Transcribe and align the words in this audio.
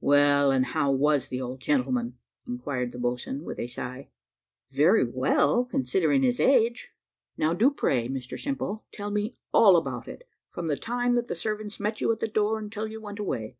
"Well, 0.00 0.50
and 0.50 0.66
how 0.66 0.90
was 0.90 1.28
the 1.28 1.40
old 1.40 1.60
gentleman?" 1.60 2.18
inquired 2.44 2.90
the 2.90 2.98
boatswain 2.98 3.44
with 3.44 3.60
a 3.60 3.68
sigh. 3.68 4.08
"Very 4.68 5.04
well, 5.04 5.64
considering 5.64 6.24
his 6.24 6.40
age." 6.40 6.90
"Now 7.36 7.54
do, 7.54 7.70
pray, 7.70 8.08
Mr 8.08 8.36
Simple, 8.36 8.84
tell 8.90 9.12
me 9.12 9.36
all 9.54 9.76
about 9.76 10.08
it; 10.08 10.26
from 10.50 10.66
the 10.66 10.76
time 10.76 11.14
that 11.14 11.28
the 11.28 11.36
servants 11.36 11.78
met 11.78 12.00
you 12.00 12.10
at 12.10 12.18
the 12.18 12.26
door 12.26 12.58
until 12.58 12.88
you 12.88 13.00
went 13.00 13.20
away. 13.20 13.58